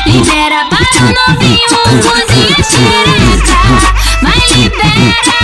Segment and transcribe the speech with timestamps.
[0.06, 3.59] Libera para o novinho cozinha xereca
[4.22, 5.36] Vai libera,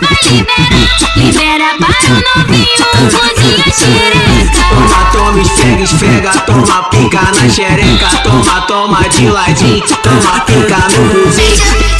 [0.00, 0.80] vai libera
[1.16, 5.84] Libera para o novinho cozinha xereca Toma, toma, esfrega,
[6.46, 11.92] toma pica na xereca Toma, toma de ladinho, toma pica no buzinho.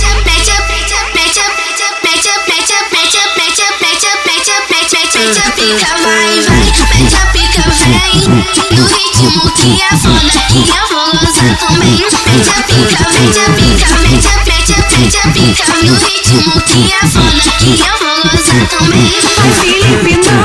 [5.55, 8.29] Pica vai, vai, mete a pica vem
[8.77, 13.51] No ritmo que é foda, que eu vou gozar também Mete a pica, mete a
[13.53, 17.95] pica, mete a, mete a, mete a pica No ritmo que é foda, que eu
[18.01, 19.13] vou gozar também
[19.61, 20.42] Felipe não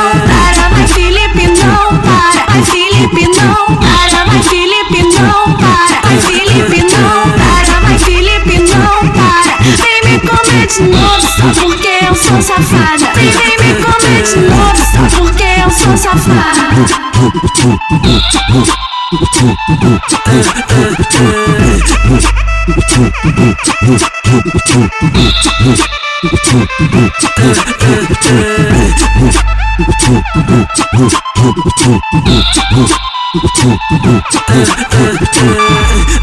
[10.87, 13.13] novo, porque eu sou safada.
[13.15, 16.67] Vem, vem me comer de novo, porque eu sou safada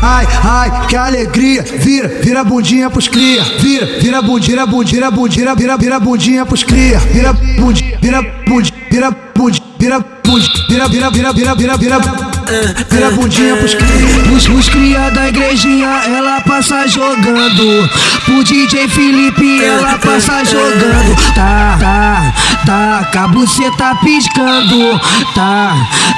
[0.03, 5.76] Ai, ai, que alegria, vira, vira bundinha pros cria, vira, vira bundinha, bundinha, bundinha, vira,
[5.76, 11.54] vira bundinha pros cria, vira bundinha, vira bundinha, vira bundinha, vira bundinha, vira, vira, vira,
[11.54, 13.10] vira, vira, vira.
[13.12, 14.34] Bundinha pros cria.
[14.36, 17.88] Os, os cria da igrejinha, ela passa jogando.
[18.25, 21.15] Pro DJ Felipe, ela passa jogando.
[21.34, 22.34] Tá, tá,
[22.67, 25.01] tá, cabo cê tá piscando.
[25.35, 25.75] Tá,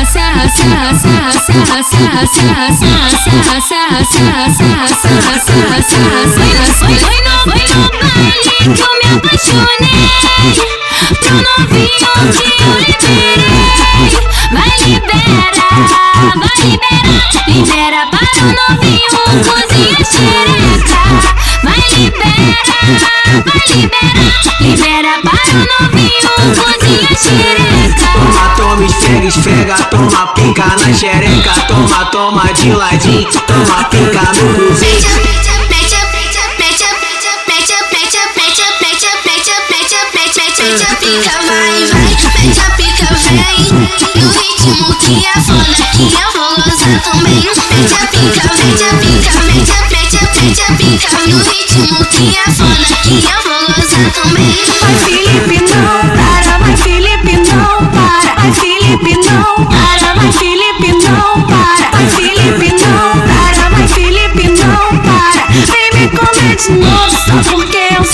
[0.07, 0.24] sarra.
[7.01, 10.09] Foi no baile que eu me apaixonei
[11.21, 13.44] Pro novinho que eu liberei
[24.61, 32.53] libera para novinho cozinha xereca Toma, toma, esfrega, esfrega, toma pica na xereca Toma, toma
[32.53, 34.75] de ladinho, toma pica no
[41.05, 43.43] pica vai, vai, mete a pica vem
[44.15, 48.95] No ritmo que é foda, que eu vou gozar também Mete a pica, mete a
[48.99, 53.39] pica, mete a, mete a, mete a pica No ritmo que é foda, que eu
[53.43, 60.15] vou gozar também Vai Felipe não para, vai Felipe não para Vai Felipe não para,
[60.15, 66.57] vai Felipe não para Vai Felipe não para, vai Felipe não para Vem me comer
[66.57, 67.64] de novo, só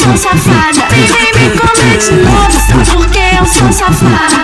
[0.00, 0.88] sou safada.
[0.88, 2.58] Vem, me comer de novo,
[2.91, 4.41] porque eu sou safada